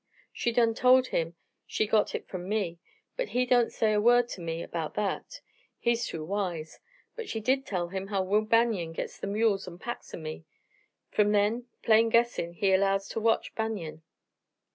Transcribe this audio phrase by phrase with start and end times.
[0.33, 1.35] "She done told him
[1.67, 2.79] she got hit from me,
[3.15, 5.41] but he don't say a word ter me erbout that;
[5.77, 6.79] he's too wise.
[7.15, 10.43] But she did tell him how Will Banion gits some mules an' packs o' me.
[11.11, 14.01] From then, plain guessin', he allows ter watch Banion.